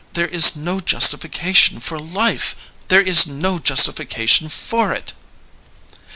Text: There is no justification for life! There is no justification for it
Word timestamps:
There 0.13 0.27
is 0.27 0.55
no 0.55 0.79
justification 0.79 1.79
for 1.79 1.99
life! 1.99 2.55
There 2.87 3.03
is 3.03 3.27
no 3.27 3.59
justification 3.59 4.49
for 4.49 4.91
it 4.93 5.13